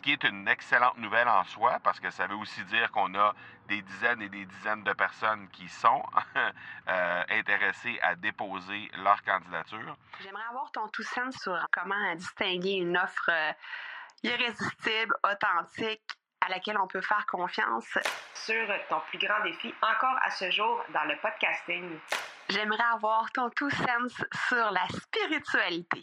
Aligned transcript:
ce 0.00 0.02
qui 0.02 0.12
est 0.12 0.24
une 0.24 0.48
excellente 0.48 0.96
nouvelle 0.96 1.28
en 1.28 1.44
soi, 1.44 1.78
parce 1.84 2.00
que 2.00 2.10
ça 2.10 2.26
veut 2.26 2.36
aussi 2.36 2.64
dire 2.64 2.90
qu'on 2.90 3.14
a 3.14 3.34
des 3.68 3.82
dizaines 3.82 4.22
et 4.22 4.30
des 4.30 4.46
dizaines 4.46 4.82
de 4.82 4.94
personnes 4.94 5.46
qui 5.50 5.68
sont 5.68 6.02
euh, 6.88 7.22
intéressées 7.28 7.98
à 8.00 8.14
déposer 8.14 8.90
leur 9.04 9.22
candidature. 9.22 9.96
J'aimerais 10.22 10.44
avoir 10.48 10.72
ton 10.72 10.88
tout 10.88 11.02
sens 11.02 11.36
sur 11.42 11.66
comment 11.70 12.14
distinguer 12.14 12.76
une 12.76 12.96
offre 12.96 13.28
euh, 13.30 13.52
irrésistible, 14.22 15.14
authentique, 15.22 16.02
à 16.40 16.48
laquelle 16.48 16.78
on 16.78 16.86
peut 16.86 17.02
faire 17.02 17.26
confiance. 17.26 17.98
Sur 18.32 18.66
ton 18.88 19.00
plus 19.10 19.18
grand 19.18 19.42
défi 19.42 19.74
encore 19.82 20.16
à 20.22 20.30
ce 20.30 20.50
jour 20.50 20.82
dans 20.94 21.04
le 21.04 21.16
podcasting. 21.20 21.98
J'aimerais 22.48 22.90
avoir 22.94 23.30
ton 23.32 23.50
tout 23.50 23.70
sens 23.70 24.24
sur 24.48 24.70
la 24.70 24.86
spiritualité. 24.88 26.02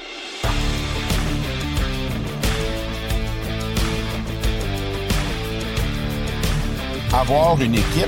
Avoir 7.13 7.61
une 7.61 7.75
équipe, 7.75 8.07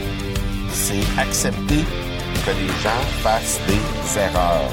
c'est 0.70 1.04
accepter 1.20 1.84
que 2.46 2.52
les 2.52 2.68
gens 2.82 3.04
fassent 3.22 3.60
des 3.68 4.20
erreurs. 4.20 4.72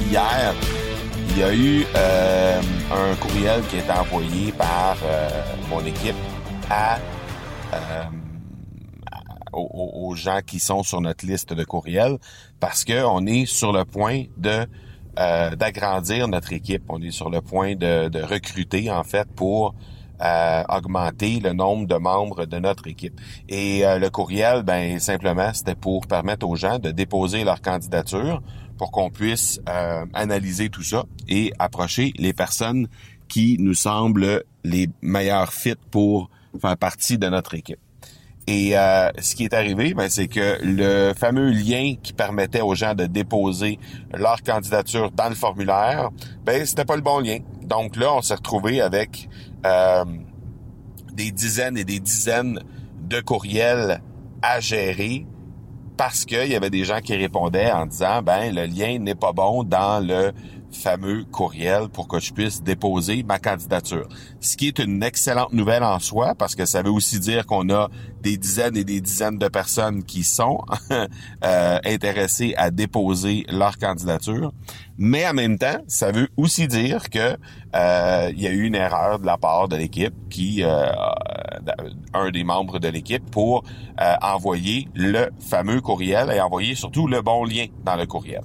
Hier, 0.10 0.52
il 1.28 1.38
y 1.38 1.42
a 1.44 1.54
eu 1.54 1.86
euh, 1.94 2.60
un 2.90 3.14
courriel 3.14 3.62
qui 3.70 3.76
est 3.76 3.88
envoyé 3.88 4.50
par 4.50 4.96
euh, 5.04 5.28
mon 5.70 5.78
équipe 5.84 6.16
à, 6.68 6.98
euh, 7.72 8.04
aux, 9.52 10.16
gens 10.16 10.40
qui 10.44 10.58
sont 10.58 10.82
sur 10.82 11.00
notre 11.00 11.24
liste 11.24 11.54
de 11.54 11.62
courriels 11.62 12.18
parce 12.58 12.84
que 12.84 13.04
on 13.04 13.24
est 13.26 13.46
sur 13.46 13.72
le 13.72 13.84
point 13.84 14.24
de 14.36 14.66
d'agrandir 15.56 16.28
notre 16.28 16.52
équipe. 16.52 16.84
On 16.88 17.00
est 17.02 17.10
sur 17.10 17.30
le 17.30 17.42
point 17.42 17.74
de, 17.76 18.08
de 18.08 18.22
recruter 18.22 18.90
en 18.90 19.04
fait 19.04 19.28
pour 19.36 19.74
augmenter 20.68 21.40
le 21.40 21.52
nombre 21.52 21.86
de 21.86 21.94
membres 21.96 22.44
de 22.44 22.58
notre 22.58 22.86
équipe. 22.86 23.20
Et 23.48 23.82
le 23.82 24.08
courriel, 24.10 24.62
ben 24.62 24.98
simplement, 25.00 25.50
c'était 25.52 25.74
pour 25.74 26.06
permettre 26.06 26.46
aux 26.46 26.56
gens 26.56 26.78
de 26.78 26.90
déposer 26.90 27.44
leur 27.44 27.60
candidature 27.60 28.42
pour 28.80 28.92
qu'on 28.92 29.10
puisse 29.10 29.60
euh, 29.68 30.06
analyser 30.14 30.70
tout 30.70 30.82
ça 30.82 31.04
et 31.28 31.52
approcher 31.58 32.14
les 32.16 32.32
personnes 32.32 32.88
qui 33.28 33.58
nous 33.60 33.74
semblent 33.74 34.42
les 34.64 34.88
meilleurs 35.02 35.52
fits 35.52 35.74
pour 35.90 36.30
faire 36.58 36.78
partie 36.78 37.18
de 37.18 37.28
notre 37.28 37.52
équipe. 37.52 37.78
Et 38.46 38.76
euh, 38.76 39.10
ce 39.18 39.34
qui 39.34 39.44
est 39.44 39.54
arrivé, 39.54 39.94
ben, 39.94 40.08
c'est 40.08 40.26
que 40.26 40.58
le 40.62 41.12
fameux 41.14 41.50
lien 41.50 41.94
qui 42.02 42.12
permettait 42.12 42.62
aux 42.62 42.74
gens 42.74 42.94
de 42.94 43.06
déposer 43.06 43.78
leur 44.12 44.42
candidature 44.42 45.10
dans 45.12 45.28
le 45.28 45.34
formulaire, 45.34 46.10
ben 46.44 46.64
c'était 46.64 46.84
pas 46.84 46.96
le 46.96 47.02
bon 47.02 47.20
lien. 47.20 47.38
Donc 47.62 47.96
là, 47.96 48.14
on 48.14 48.22
s'est 48.22 48.34
retrouvé 48.34 48.80
avec 48.80 49.28
euh, 49.64 50.04
des 51.12 51.30
dizaines 51.30 51.76
et 51.76 51.84
des 51.84 52.00
dizaines 52.00 52.60
de 53.08 53.20
courriels 53.20 54.00
à 54.42 54.60
gérer 54.60 55.26
parce 55.96 56.24
qu'il 56.24 56.46
y 56.46 56.56
avait 56.56 56.70
des 56.70 56.84
gens 56.84 57.00
qui 57.00 57.14
répondaient 57.14 57.70
en 57.70 57.84
disant 57.84 58.22
ben 58.22 58.54
le 58.54 58.64
lien 58.64 58.98
n'est 58.98 59.14
pas 59.14 59.32
bon 59.32 59.64
dans 59.64 60.04
le 60.04 60.32
fameux 60.72 61.24
courriel 61.24 61.88
pour 61.88 62.08
que 62.08 62.20
je 62.20 62.32
puisse 62.32 62.62
déposer 62.62 63.22
ma 63.22 63.38
candidature. 63.38 64.08
Ce 64.40 64.56
qui 64.56 64.68
est 64.68 64.78
une 64.78 65.02
excellente 65.02 65.52
nouvelle 65.52 65.82
en 65.82 65.98
soi 65.98 66.34
parce 66.34 66.54
que 66.54 66.66
ça 66.66 66.82
veut 66.82 66.90
aussi 66.90 67.20
dire 67.20 67.46
qu'on 67.46 67.68
a 67.70 67.88
des 68.22 68.36
dizaines 68.36 68.76
et 68.76 68.84
des 68.84 69.00
dizaines 69.00 69.38
de 69.38 69.48
personnes 69.48 70.04
qui 70.04 70.24
sont 70.24 70.60
euh, 71.44 71.78
intéressées 71.84 72.54
à 72.56 72.70
déposer 72.70 73.44
leur 73.48 73.78
candidature. 73.78 74.52
Mais 74.98 75.26
en 75.26 75.32
même 75.32 75.58
temps, 75.58 75.78
ça 75.88 76.12
veut 76.12 76.28
aussi 76.36 76.68
dire 76.68 77.08
que 77.08 77.36
euh, 77.74 78.30
il 78.34 78.42
y 78.42 78.46
a 78.46 78.50
eu 78.50 78.64
une 78.64 78.74
erreur 78.74 79.18
de 79.18 79.24
la 79.24 79.38
part 79.38 79.68
de 79.68 79.76
l'équipe 79.76 80.12
qui 80.28 80.62
euh, 80.62 80.92
un 82.12 82.30
des 82.30 82.44
membres 82.44 82.78
de 82.78 82.88
l'équipe 82.88 83.24
pour 83.30 83.64
euh, 84.00 84.14
envoyer 84.22 84.88
le 84.94 85.30
fameux 85.40 85.80
courriel 85.80 86.30
et 86.30 86.40
envoyer 86.40 86.74
surtout 86.74 87.06
le 87.06 87.22
bon 87.22 87.44
lien 87.44 87.66
dans 87.84 87.96
le 87.96 88.06
courriel. 88.06 88.42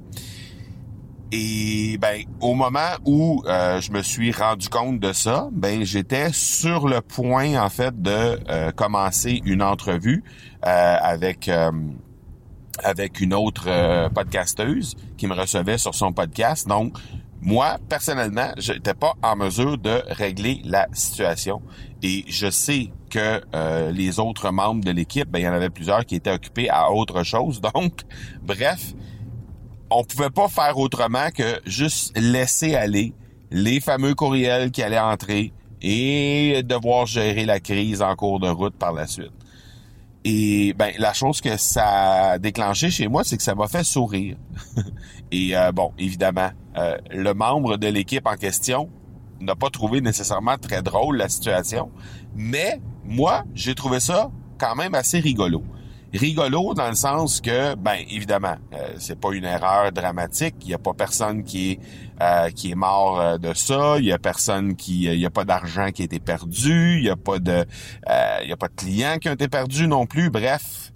Et 1.31 1.97
ben 1.97 2.23
au 2.39 2.53
moment 2.53 2.91
où 3.03 3.43
euh, 3.47 3.81
je 3.81 3.91
me 3.91 4.03
suis 4.03 4.31
rendu 4.31 4.69
compte 4.69 4.99
de 4.99 5.11
ça, 5.11 5.49
ben 5.51 5.83
j'étais 5.83 6.31
sur 6.31 6.87
le 6.87 7.01
point 7.01 7.61
en 7.61 7.69
fait 7.69 7.99
de 7.99 8.39
euh, 8.49 8.71
commencer 8.71 9.41
une 9.43 9.63
entrevue 9.63 10.23
euh, 10.65 10.95
avec 11.01 11.49
avec 12.83 13.21
une 13.21 13.33
autre 13.33 14.09
podcasteuse 14.09 14.95
qui 15.17 15.27
me 15.27 15.33
recevait 15.33 15.77
sur 15.77 15.95
son 15.95 16.13
podcast. 16.13 16.67
Donc 16.67 16.97
moi 17.41 17.77
personnellement, 17.89 18.51
j'étais 18.57 18.93
pas 18.93 19.13
en 19.23 19.35
mesure 19.35 19.77
de 19.77 20.03
régler 20.09 20.61
la 20.63 20.87
situation 20.93 21.61
et 22.03 22.23
je 22.27 22.51
sais 22.51 22.91
que 23.09 23.41
les 23.91 24.19
autres 24.19 24.51
membres 24.51 24.83
de 24.83 24.91
l'équipe, 24.91 25.29
ben 25.29 25.39
il 25.39 25.45
y 25.45 25.49
en 25.49 25.53
avait 25.53 25.69
plusieurs 25.69 26.05
qui 26.05 26.15
étaient 26.15 26.33
occupés 26.33 26.69
à 26.69 26.91
autre 26.91 27.23
chose. 27.23 27.61
Donc 27.73 28.01
bref, 28.43 28.93
on 29.89 30.03
pouvait 30.03 30.29
pas 30.29 30.47
faire 30.47 30.77
autrement 30.77 31.29
que 31.33 31.61
juste 31.65 32.17
laisser 32.17 32.75
aller 32.75 33.13
les 33.51 33.79
fameux 33.79 34.15
courriels 34.15 34.71
qui 34.71 34.81
allaient 34.81 34.99
entrer 34.99 35.53
et 35.81 36.63
devoir 36.63 37.05
gérer 37.05 37.45
la 37.45 37.59
crise 37.59 38.01
en 38.01 38.15
cours 38.15 38.39
de 38.39 38.49
route 38.49 38.75
par 38.75 38.93
la 38.93 39.07
suite. 39.07 39.31
Et 40.23 40.73
ben 40.73 40.91
la 40.97 41.13
chose 41.13 41.39
que 41.39 41.55
ça 41.57 42.31
a 42.31 42.39
déclenché 42.39 42.89
chez 42.89 43.07
moi, 43.07 43.23
c'est 43.23 43.37
que 43.37 43.43
ça 43.43 43.53
m'a 43.53 43.67
fait 43.67 43.83
sourire. 43.83 44.37
et 45.31 45.55
euh, 45.55 45.71
bon, 45.71 45.91
évidemment, 45.99 46.49
euh, 46.77 46.97
le 47.11 47.33
membre 47.33 47.77
de 47.77 47.87
l'équipe 47.87 48.25
en 48.25 48.35
question 48.35 48.89
n'a 49.39 49.55
pas 49.55 49.69
trouvé 49.69 50.01
nécessairement 50.01 50.57
très 50.57 50.81
drôle 50.81 51.17
la 51.17 51.29
situation, 51.29 51.91
mais 52.35 52.81
moi, 53.03 53.43
j'ai 53.53 53.75
trouvé 53.75 53.99
ça 53.99 54.31
quand 54.57 54.75
même 54.75 54.95
assez 54.95 55.19
rigolo 55.19 55.63
rigolo 56.17 56.73
dans 56.73 56.89
le 56.89 56.95
sens 56.95 57.41
que, 57.41 57.75
ben 57.75 57.97
évidemment, 58.09 58.55
euh, 58.73 58.93
c'est 58.97 59.19
pas 59.19 59.33
une 59.33 59.45
erreur 59.45 59.91
dramatique. 59.91 60.55
Il 60.61 60.69
y 60.69 60.73
a 60.73 60.77
pas 60.77 60.93
personne 60.93 61.43
qui 61.43 61.71
est 61.71 61.79
euh, 62.21 62.49
qui 62.49 62.71
est 62.71 62.75
mort 62.75 63.19
euh, 63.19 63.37
de 63.37 63.53
ça. 63.53 63.97
Il 63.99 64.05
y 64.05 64.11
a 64.11 64.17
personne 64.17 64.75
qui, 64.75 65.03
il 65.03 65.19
y 65.19 65.25
a 65.25 65.29
pas 65.29 65.45
d'argent 65.45 65.91
qui 65.91 66.01
a 66.01 66.05
été 66.05 66.19
perdu. 66.19 66.97
Il 66.99 67.03
y 67.03 67.09
a 67.09 67.15
pas 67.15 67.39
de, 67.39 67.65
il 68.43 68.49
y 68.49 68.53
a 68.53 68.57
pas 68.57 68.67
de 68.67 68.75
clients 68.75 69.17
qui 69.17 69.29
ont 69.29 69.33
été 69.33 69.47
perdus 69.47 69.87
non 69.87 70.05
plus. 70.05 70.29
Bref, 70.29 70.93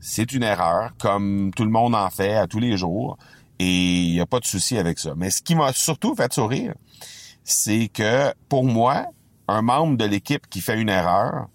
c'est 0.00 0.32
une 0.32 0.42
erreur, 0.42 0.92
comme 0.98 1.50
tout 1.54 1.64
le 1.64 1.70
monde 1.70 1.94
en 1.94 2.10
fait 2.10 2.34
à 2.34 2.46
tous 2.46 2.60
les 2.60 2.76
jours, 2.76 3.18
et 3.58 3.66
il 3.66 4.14
y 4.14 4.20
a 4.20 4.26
pas 4.26 4.40
de 4.40 4.44
souci 4.44 4.78
avec 4.78 4.98
ça. 4.98 5.14
Mais 5.16 5.30
ce 5.30 5.42
qui 5.42 5.54
m'a 5.54 5.72
surtout 5.72 6.14
fait 6.14 6.32
sourire, 6.32 6.74
c'est 7.44 7.88
que 7.88 8.32
pour 8.48 8.64
moi, 8.64 9.06
un 9.48 9.62
membre 9.62 9.96
de 9.96 10.04
l'équipe 10.04 10.46
qui 10.48 10.60
fait 10.60 10.80
une 10.80 10.90
erreur, 10.90 11.48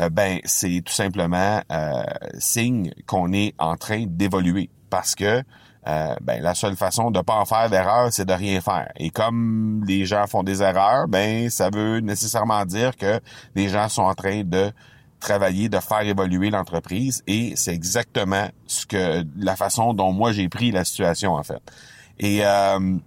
euh, 0.00 0.08
ben 0.10 0.40
c'est 0.44 0.82
tout 0.84 0.92
simplement 0.92 1.60
euh, 1.70 2.02
signe 2.38 2.92
qu'on 3.06 3.32
est 3.32 3.54
en 3.58 3.76
train 3.76 4.04
d'évoluer 4.06 4.70
parce 4.88 5.14
que 5.14 5.42
euh, 5.86 6.14
ben 6.20 6.42
la 6.42 6.54
seule 6.54 6.76
façon 6.76 7.10
de 7.10 7.20
pas 7.20 7.36
en 7.36 7.46
faire 7.46 7.70
d'erreur, 7.70 8.12
c'est 8.12 8.26
de 8.26 8.32
rien 8.32 8.60
faire. 8.60 8.92
Et 8.96 9.10
comme 9.10 9.82
les 9.86 10.04
gens 10.04 10.26
font 10.26 10.42
des 10.42 10.62
erreurs, 10.62 11.08
ben 11.08 11.48
ça 11.48 11.70
veut 11.70 12.00
nécessairement 12.00 12.64
dire 12.66 12.96
que 12.96 13.20
les 13.54 13.68
gens 13.68 13.88
sont 13.88 14.02
en 14.02 14.14
train 14.14 14.42
de 14.44 14.70
travailler, 15.20 15.68
de 15.68 15.78
faire 15.78 16.02
évoluer 16.02 16.50
l'entreprise. 16.50 17.22
Et 17.26 17.54
c'est 17.56 17.74
exactement 17.74 18.48
ce 18.66 18.86
que 18.86 19.24
la 19.36 19.56
façon 19.56 19.94
dont 19.94 20.12
moi 20.12 20.32
j'ai 20.32 20.48
pris 20.48 20.70
la 20.70 20.84
situation 20.84 21.32
en 21.32 21.42
fait. 21.42 21.62
Et 22.18 22.44
euh, 22.44 22.98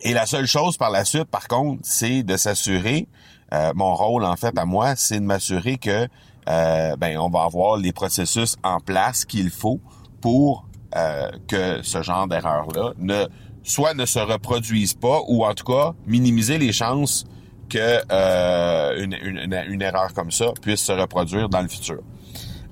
et 0.00 0.14
la 0.14 0.26
seule 0.26 0.46
chose 0.46 0.76
par 0.76 0.90
la 0.90 1.04
suite, 1.04 1.24
par 1.24 1.48
contre, 1.48 1.80
c'est 1.84 2.22
de 2.22 2.36
s'assurer 2.36 3.08
euh, 3.52 3.72
mon 3.74 3.94
rôle, 3.94 4.24
en 4.24 4.36
fait, 4.36 4.56
à 4.58 4.64
moi, 4.64 4.94
c'est 4.96 5.20
de 5.20 5.24
m'assurer 5.24 5.78
que 5.78 6.08
euh, 6.48 6.96
ben, 6.96 7.18
on 7.18 7.28
va 7.28 7.44
avoir 7.44 7.76
les 7.76 7.92
processus 7.92 8.56
en 8.62 8.80
place 8.80 9.24
qu'il 9.24 9.50
faut 9.50 9.80
pour 10.20 10.66
euh, 10.96 11.30
que 11.46 11.82
ce 11.82 12.02
genre 12.02 12.26
d'erreur-là 12.26 12.92
ne 12.98 13.26
soit 13.62 13.94
ne 13.94 14.06
se 14.06 14.18
reproduise 14.18 14.94
pas 14.94 15.20
ou 15.28 15.44
en 15.44 15.52
tout 15.52 15.64
cas 15.64 15.92
minimiser 16.06 16.56
les 16.56 16.72
chances 16.72 17.24
que 17.68 18.98
une, 18.98 19.12
une, 19.12 19.52
une, 19.68 19.82
erreur 19.82 20.14
comme 20.14 20.30
ça 20.30 20.46
puisse 20.62 20.80
se 20.80 20.92
reproduire 20.92 21.50
dans 21.50 21.60
le 21.60 21.68
futur. 21.68 21.98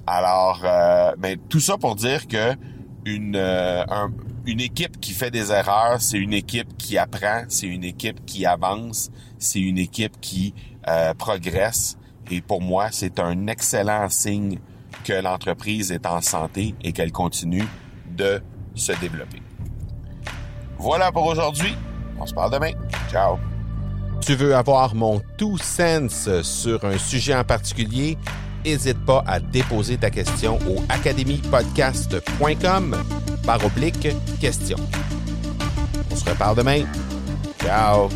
Alors, 0.06 0.62
ben, 1.18 1.36
tout 1.50 1.60
ça 1.60 1.76
pour 1.76 1.96
dire 1.96 2.26
que 2.26 2.54
une, 3.04 3.36
une 4.46 4.60
équipe 4.60 5.00
qui 5.00 5.12
fait 5.12 5.30
des 5.30 5.50
erreurs, 5.50 6.00
c'est 6.00 6.18
une 6.18 6.32
équipe 6.32 6.76
qui 6.78 6.96
apprend, 6.96 7.44
c'est 7.48 7.66
une 7.66 7.84
équipe 7.84 8.24
qui 8.24 8.46
avance, 8.46 9.10
c'est 9.38 9.60
une 9.60 9.78
équipe 9.78 10.18
qui 10.20 10.54
euh, 10.88 11.12
progresse 11.14 11.98
Et 12.30 12.40
pour 12.40 12.62
moi, 12.62 12.88
c'est 12.92 13.18
un 13.18 13.48
excellent 13.48 14.08
signe 14.08 14.60
que 15.04 15.12
l'entreprise 15.12 15.90
est 15.92 16.06
en 16.06 16.20
santé 16.20 16.74
et 16.82 16.92
qu'elle 16.92 17.12
continue 17.12 17.66
de 18.16 18.42
se 18.74 18.92
développer. 19.00 19.40
Voilà 20.78 21.12
pour 21.12 21.26
aujourd'hui. 21.26 21.76
On 22.18 22.26
se 22.26 22.34
parle 22.34 22.52
demain. 22.52 22.72
Ciao. 23.10 23.38
Tu 24.20 24.34
veux 24.34 24.54
avoir 24.54 24.94
mon 24.94 25.22
tout 25.36 25.58
sens 25.58 26.28
sur 26.42 26.84
un 26.84 26.98
sujet 26.98 27.34
en 27.34 27.44
particulier? 27.44 28.16
N'hésite 28.64 29.04
pas 29.04 29.22
à 29.26 29.38
déposer 29.38 29.98
ta 29.98 30.10
question 30.10 30.58
au 30.68 30.82
academypodcast.com 30.88 32.96
par 33.46 33.64
oblique 33.64 34.08
question. 34.40 34.76
On 36.10 36.16
se 36.16 36.28
reparle 36.28 36.56
demain. 36.56 36.82
Ciao! 37.62 38.08